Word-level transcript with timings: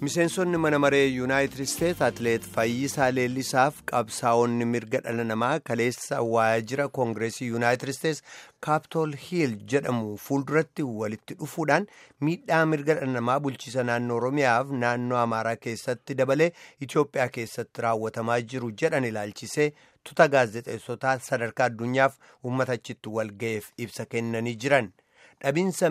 miseensonni 0.00 0.56
mana 0.64 0.78
maree 0.82 1.06
yuunaayitid 1.14 1.58
isteetsi 1.62 2.04
atileet 2.04 2.44
fayyisaa 2.54 3.08
leellisaaf 3.16 3.80
qabsaa'onni 3.90 4.64
mirga 4.74 5.00
dhala 5.06 5.24
namaa 5.30 5.58
kaleessa 5.70 6.20
waajjira 6.34 6.86
koongireesii 6.98 7.48
yuunaayitid 7.50 7.88
isteetsi 7.92 8.22
kaapitool 8.66 9.12
hiil 9.24 9.52
jedhamu 9.72 10.16
fuulduratti 10.26 10.82
walitti 11.02 11.34
dhufuudhaan 11.42 11.86
miidhaa 12.28 12.62
mirga 12.72 12.94
dhala 13.00 13.12
namaa 13.18 13.38
bulchiisa 13.46 13.84
naannoo 13.90 14.16
oromiyaaf 14.22 14.70
naannoo 14.84 15.18
amaaraa 15.24 15.56
keessatti 15.66 16.14
dabalee 16.22 16.50
itiyoophiyaa 16.86 17.28
keessatti 17.38 17.82
raawwatamaa 17.88 18.40
jiru 18.54 18.70
jedhan 18.84 19.04
ilaalchisee 19.12 19.70
tuta 20.10 20.28
gaazexeessotaa 20.36 21.18
sadarkaa 21.30 21.66
addunyaaf 21.72 22.16
uummata 22.44 22.72
achitti 22.80 23.08
walga'eef 23.18 23.68
ibsa 23.86 24.06
kennanii 24.14 24.56
jiran 24.64 24.90
dhabiinsa 25.42 25.90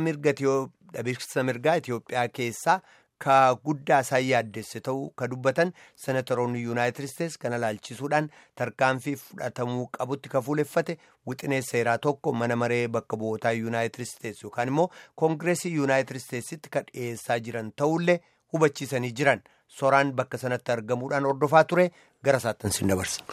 mirgaa 1.43 1.75
itiyoophiyaa 1.83 2.27
keessaa. 2.39 2.79
Ka 3.25 3.35
guddaa 3.67 3.99
isaan 4.05 4.25
yaaddesse 4.27 4.79
ta'uu 4.87 5.09
ka 5.21 5.27
dubbatan 5.33 5.71
senatoroonni 6.03 6.61
yuunaayitid 6.67 7.07
isteetsi 7.09 7.39
kana 7.45 7.59
ilaalchisuudhaan 7.61 8.29
tarkaanfii 8.61 9.15
fudhatamuu 9.23 9.87
qabutti 9.97 10.29
ka 10.35 10.41
fuuleffate 10.47 10.97
wixinee 11.31 11.61
seeraa 11.71 11.97
tokko 12.07 12.33
mana 12.43 12.55
maree 12.63 12.81
bakka 12.97 13.17
bu'ootaa 13.23 13.51
yuunaayitid 13.59 14.05
isteetsi 14.07 14.45
yookaan 14.47 14.73
immoo 14.73 14.87
koongireesii 15.23 15.73
yuunaayitid 15.75 16.21
isteetsitti 16.21 16.69
ka 16.77 16.83
dhiyeessaa 16.91 17.39
jiran 17.49 17.71
ta'ullee 17.83 18.19
hubachiisanii 18.53 19.11
jiran 19.21 19.43
soraan 19.81 20.13
bakka 20.21 20.37
sanatti 20.45 20.71
argamuudhaan 20.77 21.27
hordofaa 21.31 21.63
ture 21.73 21.91
gara 22.23 22.37
isaatti 22.43 22.87
dabarsa. 22.93 23.23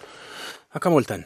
Akka 0.75 0.91
mooltan 0.91 1.25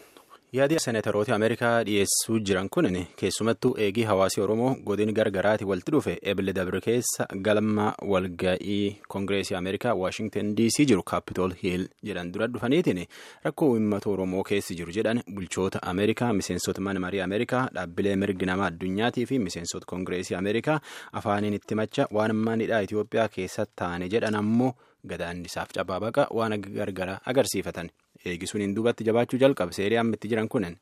yaadi 0.53 0.79
seenataroota 0.83 1.35
Ameerikaa 1.35 1.85
dhiyeessuu 1.87 2.39
jiran 2.49 2.69
kun 2.75 2.87
keessumattuu 3.21 3.75
eegii 3.85 4.03
hawaasii 4.05 4.41
Oromoo 4.43 4.75
godin 4.89 5.13
gargaraati 5.15 5.65
walitti 5.65 5.93
dhufe 5.93 6.15
ebile 6.33 6.53
dabre 6.53 6.81
keessa 6.87 7.27
galma 7.47 7.93
walga'ii 8.13 8.97
koongireesii 9.09 9.55
Ameerikaa 9.57 9.95
Waashingtan 9.95 10.55
DC 10.57 10.87
jiru 10.93 11.03
kaapitool 11.13 11.55
hiil 11.63 11.87
jedhan 12.03 12.33
dura 12.33 12.47
dhufaniitiin 12.49 13.07
rakkoo 13.45 13.71
uummata 13.77 14.11
Oromoo 14.11 14.43
keessi 14.51 14.75
jiru 14.83 14.93
jedhan 14.99 15.23
bulchoota 15.35 15.83
Ameerikaa 15.83 16.33
miseensota 16.33 16.81
mana 16.81 17.01
marii 17.01 17.21
Ameerikaa 17.29 17.69
dhaabbilee 17.75 18.17
mirgi 18.17 18.47
namaa 18.53 18.67
addunyaatii 18.75 19.27
fi 19.27 19.39
miseensota 19.39 19.87
koongireesii 19.87 20.37
Ameerikaa 20.43 20.81
afaaniin 21.13 21.55
itti 21.55 21.75
macha 21.75 22.09
waan 22.13 22.37
manidhaa 22.37 22.81
Itoophiyaa 22.89 23.29
keessatti 23.29 23.73
taane 23.77 24.09
jedhan 24.09 24.35
ammoo 24.45 24.75
gadaannisaaf 25.07 25.71
cabaa 25.79 26.01
baqa 26.01 26.27
waan 26.35 26.61
gargaraa 26.61 27.21
agarsiifatan. 27.27 27.91
Eegisuun 28.25 28.75
duubatti 28.75 29.05
jabaachuu 29.05 29.39
jalqabe 29.39 29.73
seerii 29.73 29.99
amma 30.03 30.15
itti 30.19 30.29
jiran 30.29 30.49
kunin 30.49 30.77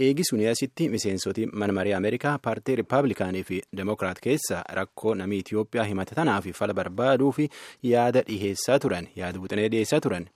eegisuun 0.00 0.44
asitti 0.50 0.88
miseensoti 0.88 1.46
mana 1.52 1.72
marii 1.72 1.92
ameerikaa 1.92 2.38
paartii 2.38 2.76
riippaabilikaanii 2.80 3.42
fi 3.44 3.62
demokiraat 3.76 4.20
keessa 4.26 4.62
rakkoo 4.78 5.14
namii 5.14 5.38
itiyoophiyaa 5.44 5.84
himate 5.90 6.14
tanaaf 6.14 6.46
fala 6.60 6.74
barbaaduu 6.74 7.32
fi 7.32 7.48
yaada 7.82 8.22
dhiheessaa 8.28 8.78
turan 8.78 9.08
yaada 9.16 9.38
buxinee 9.38 9.68
dhiheessaa 9.68 10.00
turan. 10.00 10.26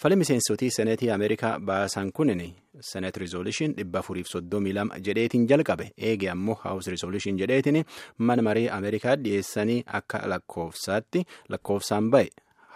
Fala 0.00 0.16
miseensotii 0.16 0.70
seneetii 0.70 1.10
ameerikaa 1.10 1.58
baasan 1.60 2.12
kunin 2.12 2.42
senet 2.80 3.16
rizooluushin 3.16 3.74
dhibba 3.76 3.98
afuriif 3.98 4.26
soddomii 4.28 4.72
lama 4.72 4.98
jedheetiin 5.06 5.46
jalqabe. 5.48 5.90
Eege 5.98 6.30
ammoo 6.30 6.54
haawus 6.54 6.86
rizooluushin 6.86 7.38
jedheetiin 7.38 7.84
mana 8.18 8.42
marii 8.42 8.68
ameerikaa 8.68 9.16
dhiheessanii 9.24 9.82
akka 9.86 10.22
lakkoofsaatti 10.28 11.24
lakkoofsaan 11.48 12.10
ba'e. 12.10 12.28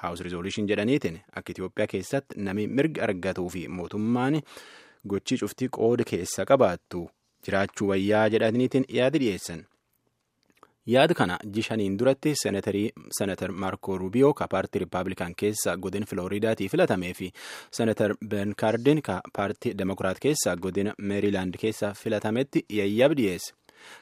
Haawus 0.04 0.20
rizooluushin 0.28 0.68
jedhaniitiin 0.70 1.20
akka 1.32 1.52
Itoophiyaa 1.56 1.86
keessatti 1.96 2.40
namni 2.48 2.66
mirga 2.78 3.02
argatuu 3.08 3.48
fi 3.58 3.66
mootummaan 3.68 4.40
gochii 5.08 5.38
cuftii 5.44 5.68
qooda 5.78 6.04
keessa 6.14 6.44
qabaattu 6.50 7.06
jiraachuu 7.46 7.88
wayyaa 7.92 8.28
jedhaniitiin 8.34 8.84
yaada 8.98 9.18
dhiyeessan. 9.24 9.64
yaada 10.92 11.14
kana 11.18 11.36
jishaniin 11.56 11.94
duratti 12.00 12.32
seenatar 13.18 13.52
maarko 13.62 13.94
ruubiyoo 14.00 14.32
ka 14.40 14.46
paartii 14.54 14.80
riippaabilikaan 14.82 15.34
keessa 15.42 15.76
godina 15.86 16.06
filooriidaatii 16.10 16.68
filatamee 16.72 17.12
fi 17.20 17.28
seenatar 17.78 18.14
ben 18.34 18.52
kaardin 18.62 19.00
ka 19.06 19.14
paartii 19.38 19.72
demokiraat 19.78 20.18
keessa 20.26 20.56
godina 20.66 20.92
meeriilaand 21.12 21.56
keessa 21.62 21.92
filatametti 22.02 22.64
yayyab 22.80 23.16
dhiyeesse. 23.20 23.54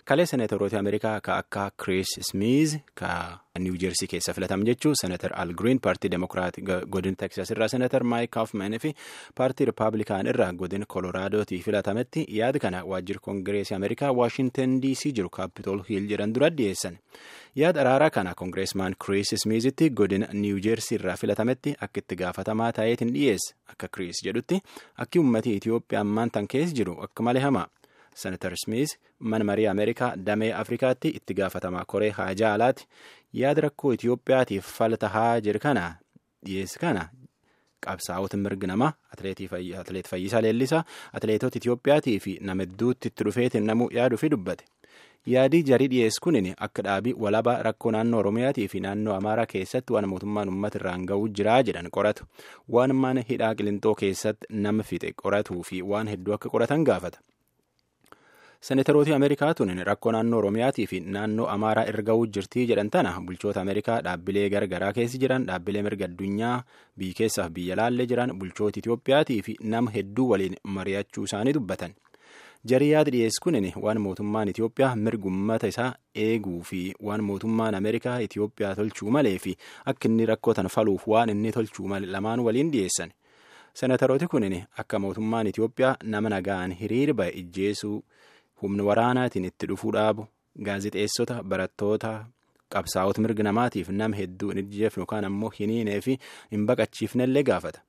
Kalee 0.05 0.27
seenataroota 0.27 0.79
ameerikaa 0.79 1.21
ka 1.21 1.37
akka 1.43 1.71
kiriis 1.85 2.13
smiiz 2.31 2.77
ka 2.95 3.11
niiw 3.59 3.75
jeersii 3.83 4.09
keessa 4.09 4.33
filatame 4.37 4.65
jechuun 4.69 4.95
seenatar 5.01 5.33
al 5.43 5.53
giriin 5.59 5.81
paartii 5.87 6.11
demokiraat 6.15 6.57
godina 6.97 7.17
teksas 7.25 7.51
irraa 7.55 7.69
seenatar 7.69 8.05
maayik 8.05 8.31
kaafman 8.37 8.79
fi 8.85 8.95
paartii 9.41 9.67
riippaabilikaan 9.71 10.27
irraa 10.33 10.53
godina 10.53 10.87
koloraadooti 10.95 11.59
filatametti 11.67 12.25
yaada 12.39 12.59
kana 12.65 12.85
waajjira 12.93 13.21
koongireesii 13.27 13.75
ameerikaa 13.77 14.13
waashintan 14.21 14.81
dc 14.83 15.13
jiru 15.19 15.31
kaapitool 15.39 15.83
hiil 15.89 16.09
jedhan 16.13 16.33
dura 16.35 16.51
dhiyeessan 16.57 16.97
yaada 17.63 17.81
araaraa 17.85 18.11
kana 18.11 18.35
koongireesmaan 18.35 18.97
kiriis 19.07 19.35
smiizitti 19.45 19.91
godina 19.91 20.27
niiw 20.33 20.59
jeersii 20.69 20.97
irraa 21.01 21.17
filatametti 21.25 21.75
akka 21.89 22.01
itti 22.05 22.17
gaafatamaa 22.25 22.73
ta'eetiin 22.81 23.13
dhiyeesse 23.19 23.55
akka 23.75 23.89
kiriis 23.97 24.25
jedhutti 24.25 24.63
akki 25.05 25.19
uummatii 25.19 25.57
itiyoophiyaa 25.61 26.01
ammaan 26.09 26.31
tan 26.31 26.49
keessa 26.49 26.75
jiru 26.81 26.97
akka 27.09 27.23
malee 27.23 27.43
hamaa. 27.49 27.69
Senatar 28.15 28.57
smiis 28.65 28.97
mana 29.19 29.45
marii 29.45 29.67
ameerikaa 29.67 30.17
damee 30.17 30.53
afrikaatti 30.63 31.09
itti 31.09 31.35
gaafatamaa 31.35 31.85
koree 31.85 32.11
haajaa 32.11 32.53
alaati 32.55 32.87
yaada 33.33 33.61
rakkoo 33.69 33.93
itiyoophiyaatiif 33.95 34.67
falta 34.79 35.09
haa 35.09 35.41
jiru 35.41 35.61
kana 35.61 35.87
dhiyeessi 36.47 36.79
kana 36.79 37.09
qabsaa'ota 37.87 38.37
mirga 38.37 38.67
namaa 38.67 38.93
atileet 39.13 40.09
fayyisaa 40.09 40.41
leellisaa 40.47 40.85
atileetota 41.13 41.59
itiyoophiyaatii 41.59 42.19
fi 42.21 42.39
nama 42.41 42.63
hedduutti 42.63 43.09
itti 43.09 43.25
dhufeetiin 43.25 43.67
namuu 43.67 43.89
yaaduu 43.93 44.19
fi 44.19 44.29
dubbate. 44.31 44.65
Yaadii 45.27 45.63
jarii 45.63 45.89
dhiyeessi 45.91 46.21
kunin 46.21 46.55
akka 46.67 46.83
dhaabii 46.83 47.15
walabaa 47.25 47.63
rakkoo 47.63 47.91
naannoo 47.95 48.21
oromiyaatii 48.21 48.69
fi 48.69 48.81
naannoo 48.81 49.15
amaaraa 49.15 49.47
keessatti 49.53 49.93
waan 49.93 50.09
mootummaan 50.13 50.49
uummata 50.49 50.79
irraan 50.79 51.05
ga'uu 51.11 51.29
jiraa 51.29 51.63
jedhan 51.63 51.91
qoratu. 51.97 52.25
Waan 52.69 52.95
mana 53.03 53.23
hidhaa 53.29 53.55
qilintoo 53.55 53.95
keessatti 53.95 54.47
nama 54.51 54.83
fixe 54.83 55.13
qoratuu 55.23 55.63
fi 55.63 55.83
waan 55.83 56.09
hedduu 56.15 56.35
akka 56.35 56.49
qoratan 56.49 56.85
gaafata. 56.85 57.19
Seenatarooti 58.67 59.13
ameerikaa 59.15 59.55
tun 59.59 59.71
rakkoo 59.89 60.13
naannoo 60.15 60.39
oromiyaatii 60.39 60.87
fi 60.91 61.01
naannoo 61.15 61.47
amaaraa 61.55 61.85
erga 61.93 62.15
jirtii 62.35 62.67
jedhan 62.71 62.91
tana 62.91 63.15
bulchoota 63.27 63.61
ameerikaa 63.61 64.01
dhaabbilee 64.07 64.49
garagaraa 64.51 64.93
keessa 64.99 65.19
jiran 65.23 65.47
dhaabbilee 65.49 65.83
mirga 65.87 66.05
addunyaa 66.11 66.63
biyya 66.99 67.15
keessaaf 67.21 67.51
biyya 67.57 67.77
laallee 67.81 68.07
jiran 68.13 68.33
bulchoota 68.39 68.79
itiyoophiyaatii 68.83 69.41
fi 69.49 69.57
nama 69.75 69.91
hedduu 69.97 70.29
waliin 70.31 70.55
mari'achuu 70.77 71.25
isaanii 71.31 71.53
dubbatan 71.59 71.95
jarii 72.73 72.91
yaada 72.93 73.11
dhiyeessi 73.17 73.41
kunin 73.47 73.67
waan 73.87 74.01
mootummaan 74.07 74.49
itiyoophiyaa 74.55 74.95
mirga 74.97 75.27
uummata 75.33 75.69
isaa 75.75 75.91
eeguu 76.27 76.63
fi 76.71 76.85
waan 77.09 77.25
mootummaan 77.31 77.75
ameerikaa 77.81 78.19
itiyoophiyaa 78.29 78.75
tolchuu 78.75 79.11
malee 79.11 79.39
fi 79.39 79.57
akka 79.85 80.09
inni 80.09 80.27
rakkoo 80.33 80.55
tan 80.55 80.69
faluuf 80.77 81.09
waan 81.15 81.29
inni 81.35 81.53
tolchuu 81.59 81.89
malee 81.95 82.11
lamaan 82.17 82.41
waliin 82.47 82.71
dhiyeessan 82.77 83.11
seenatarooti 83.75 84.27
kunin 84.37 84.63
akka 84.79 84.99
mootummaan 84.99 85.47
itiyoophiyaa 85.47 85.97
nama 86.05 86.29
nagaan 86.29 86.73
hiriira 86.81 87.15
ba'e 87.15 87.33
ijjeesuu. 87.45 88.03
Humna 88.63 88.85
waraanaatiin 88.91 89.45
itti 89.51 89.67
dhufuu 89.69 89.93
dhaabu. 89.97 90.27
Gaazexeessota 90.67 91.43
barattoota 91.45 92.11
qabsaa'ota 92.75 93.21
mirga 93.25 93.43
namaatiif 93.49 93.89
nama 94.01 94.17
hedduu 94.17 94.51
hin 94.51 94.59
ijjeefne 94.65 95.01
yookaan 95.03 95.25
ammoo 95.29 95.51
hin 95.59 95.71
hiinee 95.77 96.01
fi 96.01 96.19
hin 96.53 96.67
baqachiifnellee 96.67 97.43
gaafata. 97.51 97.81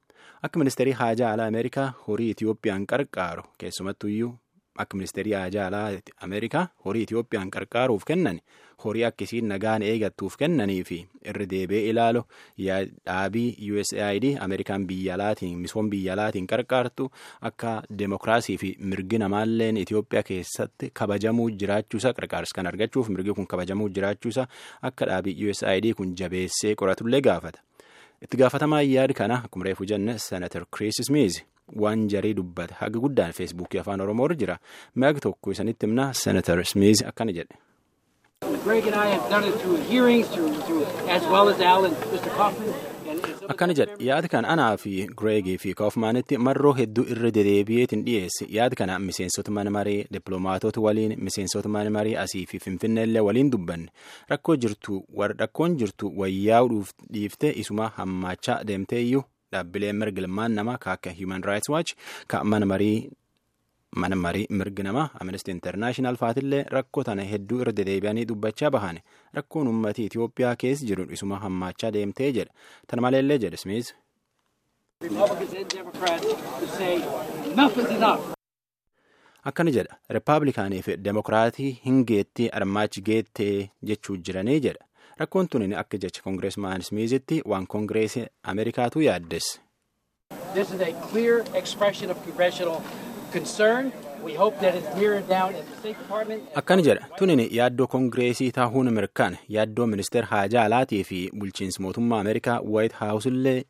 Akka 0.43 0.59
ministeerii 0.59 0.93
haajaa 1.01 1.31
alaa 1.33 1.47
ameerikaa 1.51 1.89
horii 2.07 2.29
itiyoophiyaan 2.35 2.85
qarqaaru 2.93 3.43
keessumattuyyuu 3.57 4.31
akka 4.75 4.97
ministeerii 4.97 5.33
haajaa 5.33 5.67
alaa 5.67 5.89
ameerikaa 6.27 6.67
horii 6.85 7.03
itiyoophiyaan 7.07 7.51
qarqaaruuf 7.55 8.03
kennan 8.09 8.39
horii 8.85 9.03
akkasiin 9.09 9.47
nagaan 9.47 9.81
eegattuuf 9.89 10.35
kennanii 10.37 10.83
fi 10.83 10.97
irra 11.31 11.45
deebi'ee 11.51 11.89
ilaalu 11.89 12.23
dhaabii 13.05 13.71
usaid 13.81 14.25
ameerikaan 14.45 14.87
biyya 14.87 15.13
alaatiin 15.15 15.57
misooma 15.59 15.89
biyya 15.89 16.13
alaatiin 16.13 16.47
qarqaartu 16.47 17.09
akka 17.41 17.73
demokiraasii 17.99 18.57
fi 18.57 18.75
mirgi 18.79 19.17
namaalleen 19.23 19.77
itiyoophiyaa 19.83 20.23
keessatti 20.31 20.89
kabajamuu 21.01 21.49
jiraachuusaa 21.63 22.13
qarqaarsa 22.19 22.55
kan 22.55 22.67
argachuuf 22.73 23.09
mirgi 23.09 23.33
kun 23.39 23.47
kabajamuu 23.47 23.89
jiraachuusaa 23.89 24.47
akka 24.81 25.05
dhaabii 25.11 25.49
usaid 25.51 25.93
kun 25.97 26.15
jabeessee 26.19 26.75
qoratullee 26.75 27.21
gaafata. 27.21 27.59
Itti 28.23 28.37
gaafatamaa 28.37 28.81
yaada 28.81 29.13
kana 29.13 29.41
akkuma 29.45 29.65
reefu 29.65 29.85
jenne 29.85 30.17
senatar 30.17 30.65
kiriis 30.77 31.01
smiiz 31.07 31.41
waan 31.75 32.07
jarii 32.09 32.33
dubbate 32.33 32.73
haga 32.79 32.99
guddaan 32.99 33.33
feesbuukii 33.33 33.79
afaan 33.79 34.01
oromoo 34.01 34.25
irra 34.25 34.35
jira. 34.35 34.57
Mi'a 34.95 35.13
tokko 35.13 35.51
isanitti 35.51 35.85
himna 35.87 36.13
senatar 36.13 36.63
smiiz 36.65 37.03
akkana 37.05 37.31
jedhe. 37.31 37.55
akkana 43.51 43.73
jedhe 43.77 43.95
yaada 44.07 44.27
kana 44.33 44.47
anaa 44.53 44.77
fi 44.83 44.91
gireegii 45.19 45.57
fi 45.63 45.73
kaafmaanitti 45.81 46.37
marroo 46.47 46.73
hedduu 46.79 47.05
irra 47.15 47.31
dedeebi'eetiin 47.37 48.03
dhiyeesse 48.07 48.45
yaada 48.57 48.75
kana 48.81 48.99
miseensota 49.07 49.51
mana 49.57 49.69
marii 49.77 50.05
dippiloomaatota 50.13 50.81
waliin 50.85 51.15
miseensota 51.27 51.69
mana 51.75 51.89
marii 51.97 52.15
asii 52.23 52.45
fi 52.51 52.59
finfinneellee 52.65 53.21
waliin 53.27 53.51
dubbanne. 53.51 53.87
Rakkoo 54.29 54.55
jirtu 54.55 55.03
rakkoon 55.43 55.77
jirtu 55.77 56.11
wayyaa'uu 56.21 56.83
dhiifte 57.13 57.53
isuma 57.63 57.91
hammaachaa 57.97 58.63
deemteeyyuu 58.67 59.23
dhaabbileen 59.55 59.95
mirga 60.03 60.21
ilmaan 60.25 60.51
namaa 60.59 60.77
ka 60.85 60.91
akka 60.97 61.11
human 61.19 61.43
rights 61.51 61.69
watch 61.75 61.93
ka 62.33 62.43
mana 62.53 62.65
marii 62.73 62.97
mana 64.01 64.15
marii 64.25 64.45
mirgi 64.59 64.83
namaa 64.87 65.09
amnesty 65.23 65.51
internaashinaal 65.55 66.15
faatillee 66.21 66.61
rakkoo 66.77 67.03
tana 67.09 67.23
hedduu 67.31 67.59
irra 67.65 67.73
dedeebi'anii 67.79 68.25
dubbachaa 68.31 68.71
bahan 68.77 68.99
rakkoon 69.39 69.67
uummatii 69.73 70.05
Itoophiyaa 70.11 70.55
keessa 70.63 70.85
jiru 70.91 71.05
isuma 71.17 71.39
hammaachaa 71.45 71.91
deemtee 71.97 72.31
jedha 72.39 72.53
tana 72.87 73.01
maleellee 73.07 73.37
jedhe 73.45 73.57
Smith. 73.65 73.93
akkana 79.49 79.71
jedha 79.75 79.97
rippaabilikaanii 80.15 80.81
fi 80.87 80.95
demokiraatii 81.07 81.71
hin 81.85 82.03
geettii 82.11 82.49
armaachi 82.59 83.01
geettee 83.09 83.69
jechuu 83.89 84.15
jiranii 84.27 84.59
jedha 84.65 84.85
rakkoon 85.19 85.47
tun 85.49 85.73
akka 85.83 85.97
jecha 85.97 86.21
koongireesmaan 86.23 86.81
smiizitti 86.89 87.41
waan 87.45 87.67
koongireesii 87.67 88.25
ameerikaatu 88.43 89.01
yaaddes. 89.01 89.59
Akkana 96.55 96.81
jedha 96.81 97.07
tunin 97.19 97.41
yaaddoo 97.51 97.87
koongireesii 97.87 98.51
tahuun 98.51 98.93
mirkaan 98.93 99.37
yaaddoo 99.55 99.87
ministeer 99.87 100.25
haajaa 100.25 100.63
alaatii 100.65 101.03
fi 101.03 101.29
bulchiinsa 101.39 101.81
mootummaa 101.83 102.19
ameerikaa 102.19 102.59
waayit 102.75 102.93
haawusillee 102.99 103.55
hin 103.55 103.63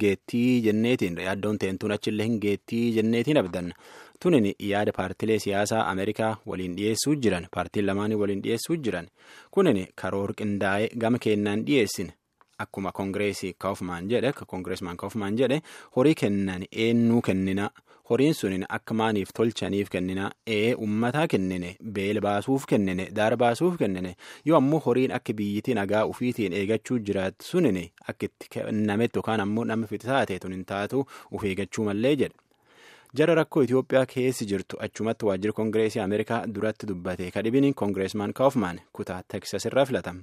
geettii 0.00 0.62
jenneetiin 0.64 1.18
yaaddoon 1.28 1.58
teentuun 1.58 1.92
achillee 1.92 2.26
hin 2.26 2.38
geettii 2.40 2.92
jenneetiin 2.98 3.38
abdanna. 3.38 3.74
tunin 4.22 4.46
yaada 4.58 4.92
paartilee 4.96 5.38
siyaasaa 5.38 5.80
ameerikaa 5.90 6.36
waliin 6.50 6.76
dhiyeessuu 6.76 7.14
jiran 7.24 7.46
paartiin 7.54 7.86
lamaanii 7.86 8.16
waliin 8.20 8.42
dhiyeessuu 8.44 8.76
jiran. 8.84 9.08
Kunin 9.50 9.80
karoor 9.94 10.32
qindaa'ee 10.38 10.88
gama 11.02 11.18
kennaan 11.18 11.64
dhiyeessin 11.66 12.12
akkuma 12.64 12.92
koongireesii 12.92 13.52
kaufmaan 13.58 14.08
jedhe 15.38 15.60
horii 15.96 16.14
kennan 16.14 16.64
eenyuu 16.72 17.20
kennina 17.22 17.70
horiin 18.10 18.34
sunin 18.38 18.64
akka 18.76 18.94
maaniif 19.00 19.30
tolchaniif 19.38 19.88
kennina 19.94 20.30
ee 20.56 20.74
ummataa 20.86 21.26
kennine 21.34 21.70
beela 21.98 22.20
baasuuf 22.26 22.64
kennine 22.72 23.06
daara 23.18 23.36
baasuuf 23.42 23.76
kennine 23.82 24.16
yoo 24.50 24.56
ammoo 24.58 24.78
horiin 24.86 25.12
akka 25.18 25.32
biyyittii 25.40 25.74
nagaa 25.80 26.04
ufiitiin 26.12 26.52
eegachuu 26.62 26.98
jiraatu 27.10 27.44
sunin 27.50 27.78
akka 28.08 28.26
itti 28.30 28.48
kennametti 28.56 29.18
yookaan 29.22 29.40
ammoo 29.46 29.64
nama 29.72 29.86
fitisaate 29.94 30.38
tun 30.44 30.52
hin 30.58 30.64
taatu 30.72 31.06
uf 31.32 31.44
eegachuu 31.52 31.84
mallee 31.90 32.16
jedhe. 32.22 32.34
jara 33.18 33.34
rakkoo 33.38 33.62
Itoophiyaa 33.64 34.06
keessi 34.14 34.46
jirtu 34.52 34.76
achumatti 34.86 35.26
waajjira 35.26 35.52
koongireesii 35.58 36.00
Ameerikaa 36.04 36.40
duratti 36.54 36.86
dubbate 36.90 37.30
kadhibini 37.36 37.72
koongireesmaan 37.82 38.32
Kaufman 38.40 38.80
kutaa 38.98 39.22
Teksas 39.34 39.64
irraa 39.70 39.84
filatama. 39.90 40.20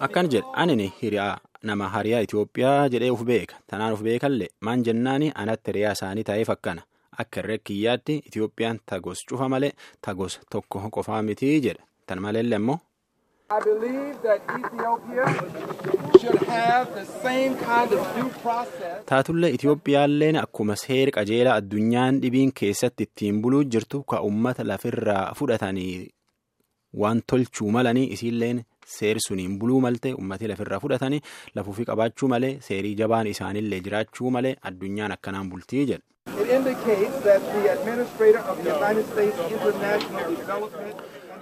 Akkan 0.00 0.28
jedhe 0.32 0.46
ani 0.62 0.92
hiriyaa 1.02 1.38
nama 1.70 1.88
hariyaa 1.94 2.20
Itoophiyaa 2.26 2.88
jedhee 2.94 3.10
uf 3.16 3.22
beeka. 3.30 3.56
Tanaan 3.66 3.92
uf 3.96 4.02
beekallee 4.08 4.48
maan 4.60 4.84
jennaani 4.88 5.32
anatti 5.44 5.70
hiriyaa 5.72 5.92
isaanii 5.98 6.24
ta'eef 6.30 6.50
akkana. 6.56 6.82
Akka 7.18 7.40
irree 7.44 7.58
kiyyaatti 7.70 8.16
Itoophiyaan 8.30 8.80
tagos 8.86 9.24
cufa 9.30 9.48
malee 9.48 9.72
tagos 10.08 10.40
tokko 10.50 10.82
qofaa 10.98 11.22
mitii 11.22 11.60
jedha 11.68 11.84
tan 12.06 12.22
maleellee 12.26 12.60
immoo. 12.62 12.78
Taatullee 19.06 19.50
Itoophiyaalleen 19.56 20.36
akkuma 20.42 20.76
seera 20.76 21.10
qajeelaa 21.16 21.54
addunyaan 21.60 22.20
dhibiin 22.22 22.52
keessatti 22.60 23.02
ittiin 23.08 23.40
buluu 23.42 23.62
jirtu 23.74 24.02
ka 24.12 24.20
uummata 24.28 24.64
lafirraa 24.68 25.32
fudhatanii 25.38 26.08
waan 27.02 27.22
tolchuu 27.32 27.70
malanii 27.76 28.06
isiilleen 28.16 28.62
seeri 28.96 29.20
suniin 29.26 29.58
buluu 29.58 29.80
malte 29.86 30.12
uummatni 30.14 30.48
lafirraa 30.52 30.80
fudhatanii 30.80 31.20
lafuufi 31.54 31.84
qabaachuu 31.90 32.28
malee 32.34 32.52
seerii 32.68 32.94
jabaan 33.02 33.26
isaanillee 33.34 33.80
jiraachuu 33.86 34.30
malee 34.38 34.56
addunyaan 34.70 35.12
akkanaan 35.18 35.50
bultii 35.50 35.86
jedha. 35.92 36.04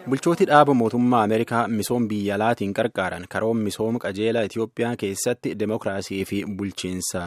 Bulchooti 0.09 0.45
dhaaba 0.51 0.75
mootummaa 0.75 1.23
Ameerikaa 1.27 1.69
misooma 1.69 2.07
biyya 2.13 2.35
alaatiin 2.35 2.73
qarqaaran 2.79 3.27
karoon 3.35 3.57
misooma 3.67 3.99
qajeelaa 4.05 4.43
Itoophiyaa 4.49 4.97
keessatti 5.03 5.53
demokiraasii 5.59 6.25
fi 6.31 6.39
bulchiinsa 6.57 7.23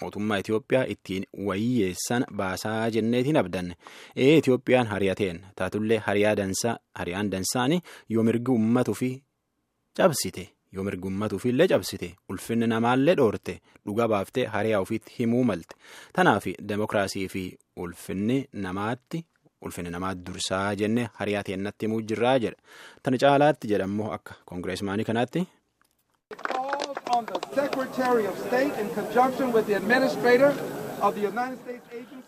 mootummaa 0.00 0.38
Itoophiyaa 0.42 0.84
ittiin 0.94 1.24
wayyeessan 1.46 2.24
baasaa 2.36 2.90
jenneetiin 2.90 3.36
abdanne. 3.36 3.74
Ee 4.16 4.36
Itoophiyaan 4.38 4.86
hariyateen 4.86 5.40
taatullee 5.56 5.98
hariyaan 5.98 7.30
dansaani 7.32 7.80
yoo 8.10 8.22
mirgi 8.24 8.50
uummatuu 8.50 8.94
fi 8.94 9.10
cabsite 9.96 10.48
yoo 10.72 10.84
mirgi 10.84 11.04
uummatuu 11.08 11.38
fi 11.38 11.48
illee 11.48 11.68
cabsite 11.68 12.14
ulfinni 12.28 12.66
namaallee 12.66 13.14
dhoorte 13.20 13.60
dhuga 13.86 14.08
baaftee 14.08 14.46
hariyaa 14.46 14.80
ofiitti 14.80 15.12
himuu 15.18 15.44
malte. 15.44 15.76
Tanaaf 16.12 16.44
demokiraasii 16.68 17.28
fi 17.28 17.44
ulfinni 17.76 18.44
namaatti. 18.52 19.24
ulfinni 19.64 19.90
namaa 19.92 20.14
dursaa 20.26 20.74
jenne 20.80 21.04
hariyaa 21.18 21.42
teennatti 21.48 21.86
himuu 21.86 22.00
jirraa 22.08 22.32
jedha 22.38 22.58
tana 23.02 23.18
caalaatti 23.22 23.68
jedhammoo 23.70 24.08
akka 24.16 24.34
koongireesmaanii 24.50 25.04
kanaatti. 25.10 25.44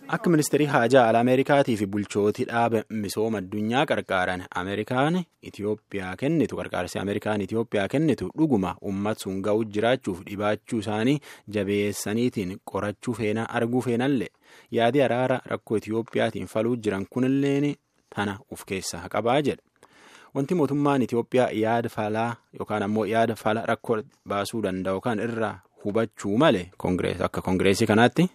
Akka 0.09 0.31
ministeerii 0.31 0.67
haajaa 0.67 1.09
Ameerikaatii 1.21 1.77
fi 1.77 1.87
bulchootii 1.87 2.45
dhaaba 2.51 2.83
misooma 2.91 3.39
addunyaa 3.39 3.85
qarqaaran 3.91 4.43
Ameerikaan 4.61 5.17
Itoophiyaa 5.51 6.17
kennitu 6.23 6.57
qarqaarsi 6.61 6.99
Ameerikaan 6.99 7.41
Itoophiyaa 7.41 7.89
kennitu 7.95 8.31
dhuguma 8.39 8.75
uummata 8.83 9.21
sun 9.25 9.41
ga'uu 9.49 9.65
jiraachuuf 9.77 10.21
dhibaachuu 10.31 10.79
isaanii 10.85 11.19
jabeessaniitiin 11.59 12.57
qorachuu 12.73 13.15
feenaa 13.21 13.49
arguu 13.61 13.81
feenallee 13.89 14.29
yaadi 14.81 15.03
araara 15.09 15.41
rakkoo 15.55 15.77
Itoophiyaatiin 15.83 16.47
faluu 16.57 16.77
jiran 16.77 17.07
kunilleen 17.11 17.75
tana 18.17 18.39
of 18.53 18.65
keessaa 18.67 19.09
qabaa 19.09 19.41
jedha. 19.43 19.63
Wanti 20.37 20.55
mootummaan 20.55 21.03
Itoophiyaa 21.07 21.51
yaada 21.63 21.89
falaa 21.97 22.37
yookaan 22.59 22.83
ammoo 22.87 23.05
yaada 23.13 23.35
fala 23.43 23.63
rakkoo 23.71 23.99
baasuu 24.33 24.63
danda'u 24.67 25.01
kan 25.07 25.19
irraa 25.27 25.55
hubachuu 25.85 26.37
malee 26.43 26.67
akka 27.29 27.41
koongireesii 27.47 27.87
kanaatti. 27.93 28.29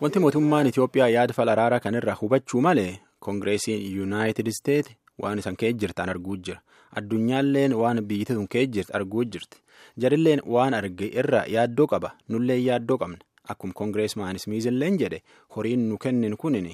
Wanti 0.00 0.18
mootummaan 0.18 0.66
Itoophiyaa 0.66 1.08
yaada 1.16 1.32
fala 1.34 1.52
araaraa 1.52 1.80
kan 1.80 1.94
irraa 2.00 2.14
hubachuu 2.20 2.60
malee 2.60 2.98
koongireesiin 3.18 3.82
Yuunaayitid 3.96 4.46
Isteet 4.46 4.86
waan 5.22 5.38
isan 5.38 5.56
kee 5.56 5.72
jirtan 5.72 6.08
arguu 6.08 6.36
jira. 6.36 6.60
Addunyaalleen 6.96 7.72
waan 7.74 8.00
biyyi 8.10 8.24
sun 8.26 8.48
kee 8.48 8.66
jirti 8.66 8.92
arguu 8.92 9.24
jirti. 9.24 9.58
Jarilleen 9.98 10.40
waan 10.46 10.74
arge 10.74 11.06
irraa 11.22 11.44
yaaddoo 11.54 11.86
qaba. 11.86 12.12
Nullee 12.28 12.58
yaaddoo 12.64 12.98
qabna. 12.98 13.18
Akkuma 13.48 13.72
koongireesmaan 13.74 14.38
Smiizilleen 14.38 14.98
jedhe 15.00 15.22
horiin 15.56 15.88
nu 15.88 15.98
kennin 15.98 16.36
kunin 16.36 16.68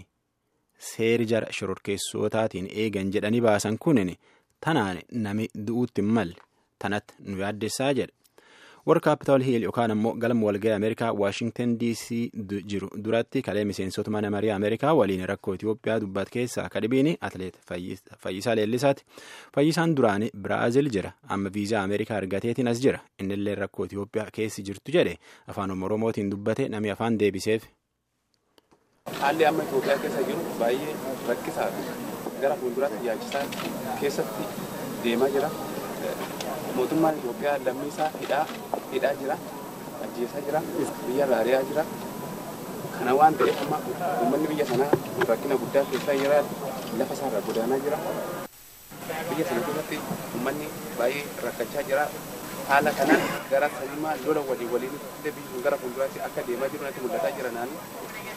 seeri 0.90 1.26
jara 1.30 1.52
shororkeessotaatiin 1.58 2.68
eegan 2.84 3.12
jedhanii 3.14 3.40
baasan 3.40 3.78
kunin 3.78 4.16
tanaan 4.66 4.98
nami 5.26 5.48
du'uutti 5.66 6.02
hin 6.02 6.10
malle 6.18 6.36
tanatti 6.78 7.14
nu 7.20 7.38
yaaddessaa 7.42 7.92
jedhe. 8.00 8.12
Warra 8.86 9.00
kaapitaal 9.04 9.42
hiil 9.46 9.62
yookaan 9.66 9.90
ammoo 9.94 10.12
galma 10.22 10.46
walga'ii 10.46 10.74
ameerikaa 10.76 11.12
waashingtan 11.20 11.70
dc 11.78 12.16
jiru. 12.72 12.88
Duratti 13.04 13.42
kalee 13.42 13.64
miseensota 13.64 14.10
mana 14.10 14.30
marii 14.30 14.50
ameerikaa 14.56 14.94
waliin 14.94 15.24
rakkoo 15.30 15.54
itiyoophiyaa 15.58 16.00
dubbat 16.00 16.30
keessaa 16.34 16.68
kadhibiin 16.74 17.10
atleet 17.20 17.56
fayyisaa 18.24 18.54
leellisaati 18.60 19.04
fayyisaan 19.54 19.94
duraanii 19.96 20.30
biraazil 20.36 20.90
jira. 20.96 21.12
Amma 21.28 21.50
viizaa 21.54 21.82
ameerikaa 21.82 22.16
argateetiin 22.16 22.68
as 22.68 22.80
jira. 22.82 22.98
Innillee 23.22 23.54
rakkoo 23.54 23.84
itiyoophiyaa 23.90 24.28
keessi 24.32 24.62
jirtu 24.62 24.92
jedhe 24.98 25.16
afaan 25.46 25.70
oromootiin 25.82 26.30
dubbate. 26.30 26.68
Namni 26.68 26.90
afaan 26.90 27.18
deebiseef. 27.18 27.62
haalli 29.20 29.46
amma 29.46 29.62
itiyoophiyaa 29.62 29.98
keessa 30.02 30.22
jiru 30.28 30.42
baay'ee 30.60 30.94
rakkisaadha. 31.28 31.96
Gara 32.40 32.56
fuulduraatti 32.60 33.06
yaachisaa 33.06 33.42
keessatti 34.00 34.44
deemaa 35.04 35.28
jira. 35.38 35.50
Mootummaan 36.76 37.16
Itoophiyaa 37.20 37.58
lammii 37.66 37.88
isaa 37.92 38.10
hidhaa 38.20 38.44
hidhaa 38.92 39.14
jira 39.20 39.36
ajjeesaa 40.04 40.40
jira 40.46 40.60
biyya 41.06 41.26
raariyaa 41.32 41.62
jira. 41.70 41.84
Kana 42.98 43.14
waan 43.20 43.34
ta'eef 43.40 43.58
amma 43.64 43.78
uummanni 44.20 44.46
biyya 44.52 44.66
sanaa 44.70 44.90
rakkina 45.30 45.56
guddaa 45.62 45.84
keessaa 45.90 46.16
jira 46.22 46.38
lafa 46.98 47.14
isaarraa 47.18 47.42
godaanaa 47.48 47.80
jira. 47.86 47.98
Biyya 49.28 49.44
sana 49.48 49.60
keessatti 49.66 49.96
uummanni 50.34 50.66
baay'ee 50.98 51.24
rakkachaa 51.46 51.82
jira. 51.90 52.06
Haala 52.68 52.90
kanaan 52.98 53.22
gara 53.50 53.68
salimaa 53.78 54.14
lola 54.26 54.40
walii 54.50 54.68
waliin 54.74 54.94
sun 55.22 55.62
gara 55.64 55.76
fuulduraatti 55.80 56.20
akka 56.26 56.42
deemaa 56.48 56.68
jiru 56.74 56.84
natti 56.84 57.00
mul'ataa 57.06 57.32
jira 57.38 57.50
naani 57.56 57.76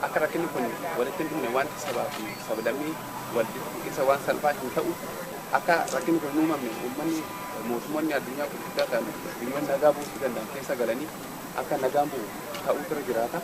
akka 0.08 0.20
rakkinni 0.24 0.48
kun 0.56 0.66
walitti 0.98 1.24
hin 1.24 1.30
dhumne 1.32 1.50
wanti 1.58 1.78
sabaa 1.86 2.04
fi 2.16 2.24
sablammii 2.48 2.94
walitti 3.38 3.88
isa 3.92 4.04
waan 4.10 4.20
salphaa 4.26 4.52
hin 4.60 4.72
ta'u 4.76 4.92
akka 5.54 5.76
rakkinni 5.94 6.20
kun 6.20 6.38
uumamne 6.42 6.70
uummanni 6.84 7.20
mootummoonni 7.70 8.14
addunyaa 8.18 8.48
gurguddaa 8.52 8.88
ta'an 8.92 9.06
biyyoonni 9.40 9.70
nagaa 9.72 9.94
buusuu 9.96 10.20
danda'an 10.24 10.48
keessa 10.54 10.76
galanii 10.82 11.08
akka 11.62 11.76
nagaan 11.84 12.10
bu'u 12.12 12.28
ta'uu 12.66 12.84
bira 12.90 13.02
jiraata. 13.08 13.40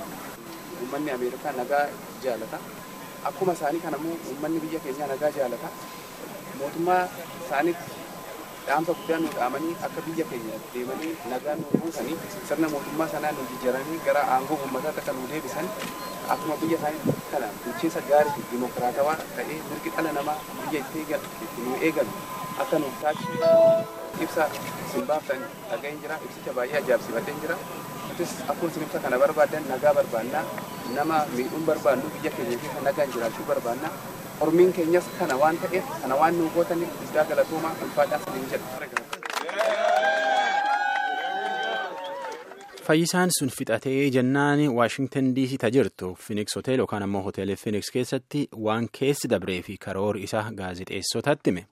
Uummanni 0.82 1.12
Ameerikaa 1.16 1.54
nagaa 1.58 1.86
jaalata. 2.24 2.58
Akkuma 3.30 3.54
isaanii 3.58 3.80
kanammoo 3.86 4.18
uummanni 4.30 4.60
biyya 4.64 4.80
keenyaa 4.86 5.08
nagaa 5.14 5.32
jaalata. 5.38 5.68
Mootummaa 6.60 7.04
isaaniitti 7.46 7.92
dhaamsa 8.68 8.94
guddaa 9.00 9.20
nu 9.24 9.30
dhaamanii 9.38 9.74
akka 9.88 10.02
biyya 10.08 10.26
keenya 10.32 10.58
deemanii 10.74 11.14
nagaa 11.32 11.56
nu 11.60 11.66
buusanii 11.80 12.18
sirna 12.50 12.68
mootummaa 12.74 13.08
sanaa 13.14 13.32
nu 13.38 13.48
jijjiiranii 13.52 14.00
gara 14.06 14.22
aangoo 14.36 14.58
uummataatti 14.64 15.00
akka 15.04 15.14
nu 15.18 15.28
deebisan 15.32 15.68
akkuma 16.36 16.56
biyya 16.62 16.77
isaanii 16.80 17.13
kana 17.32 17.48
bulchiinsa 17.63 18.01
gaarii 18.10 18.44
dimokiraatawaa 18.51 19.18
ta'ee 19.38 19.58
mirgi 19.70 19.89
dhala 19.96 20.12
namaa 20.20 20.38
biyya 20.70 20.82
itti 21.03 21.62
nu 21.65 21.75
eegalu 21.88 22.13
akka 22.65 22.80
nu 22.84 22.88
taasisu 23.01 23.34
ibsa 24.25 24.44
isin 24.86 25.06
baaftan 25.10 25.42
dhaga'een 25.70 26.00
jira 26.03 26.15
ibsicha 26.25 26.51
baay'ee 26.58 26.77
ajaa'ibsiifadheen 26.82 27.39
jira. 27.44 27.56
Nutis 28.10 28.32
akkuma 28.51 28.70
isin 28.72 28.84
ibsa 28.88 29.00
kana 29.06 29.18
barbaadan 29.24 29.63
nagaa 29.72 29.94
barbaannaa 30.00 30.44
nama 30.98 31.18
miidhuun 31.36 31.65
barbaannu 31.72 32.08
biyya 32.18 32.32
keenya 32.38 32.58
keessa 32.65 32.82
nagaan 32.89 33.10
jiraachuu 33.15 33.46
barbaannaa 33.50 33.92
hormiin 34.39 34.74
keenyas 34.77 35.06
kana 35.20 35.36
waan 35.42 35.58
ta'eef 35.65 35.86
kana 36.03 36.15
waan 36.22 36.38
nu 36.38 36.50
gootaniif 36.56 36.92
guddaa 37.01 37.25
galatoomaa 37.34 37.74
ulfaadhaa 37.88 38.20
siniin 38.25 38.50
jedha. 38.53 39.12
Fayyisaan 42.84 43.30
sun 43.40 43.50
fixatee 43.50 44.10
jennaan 44.12 44.60
Waashingtan 44.75 45.34
DC 45.36 45.58
ta 45.60 45.70
jirtu 45.72 46.16
Phoenix 46.20 46.56
Hotel 46.56 46.80
yookaan 46.84 47.04
ammoo 47.04 47.22
Hoteelii 47.24 47.56
Phoenix 47.56 47.92
keessatti 47.94 48.48
waan 48.66 48.90
keessi 49.00 49.30
dabree 49.30 49.62
fi 49.62 49.78
karoora 49.78 50.20
isaa 50.20 50.50
gaazexeessotatti 50.58 51.50
hime. 51.52 51.66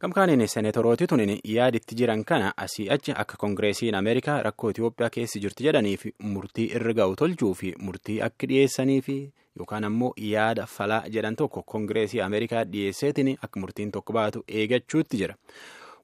Gamkaaniin 0.00 0.46
seenetorooti 0.48 1.06
tunin 1.06 1.34
yaaditti 1.44 1.94
jiran 2.00 2.24
kana 2.24 2.52
asii 2.56 2.88
achi 2.90 3.12
akka 3.16 3.36
Kongireesiin 3.38 3.94
Ameerikaa 3.94 4.42
rakkoo 4.42 4.70
Itoophiyaa 4.70 5.10
keessi 5.10 5.40
jirti 5.40 5.64
jedhaniif 5.68 6.04
murtii 6.22 6.70
irra 6.78 6.94
ga'u 6.94 7.16
tolchuu 7.16 7.54
fi 7.54 7.74
murtii 7.78 8.20
akka 8.22 8.46
dhiyeessanii 8.48 9.00
fi 9.02 9.16
yookaan 9.58 9.84
ammoo 9.84 10.12
yaada 10.16 10.66
falaa 10.66 11.02
jedhan 11.16 11.36
tokko 11.36 11.62
Kongireesii 11.62 12.20
Ameerikaa 12.20 12.64
dhiyeesseetiin 12.72 13.34
akka 13.42 13.60
murtiin 13.60 13.90
tokko 13.92 14.12
baatu 14.12 14.44
eegachuutti 14.48 15.16
jira. 15.24 15.34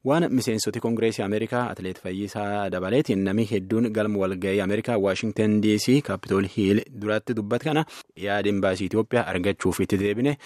Waan 0.09 0.25
miseensoti 0.37 0.79
kongireesii 0.85 1.23
ameerikaa 1.25 1.63
atileet 1.71 1.99
fayyisaa 2.03 2.69
dabaleetiin 2.73 3.23
namni 3.27 3.45
hedduun 3.51 3.87
galma 3.97 4.19
walga'ii 4.23 4.61
ameerikaa 4.65 4.97
waashingtan 5.05 5.55
dc 5.63 5.95
kaapitool 6.09 6.47
hiil 6.55 6.81
duratti 7.01 7.33
dubbate 7.39 7.63
kana 7.69 7.85
yaada 8.25 8.49
imbaasii 8.55 8.85
itiyoophiyaa 8.89 9.25
argachuuf 9.33 9.79
itti 9.85 9.97
deebine 10.03 10.37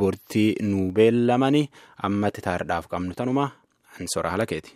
bortii 0.00 0.48
nu 0.70 0.90
beellamanii 0.98 1.64
ammatti 2.10 2.40
taardhaaf 2.48 2.86
qabnu 2.96 3.14
tanuma 3.20 3.46
ansora 4.00 4.30
halakeeti. 4.34 4.72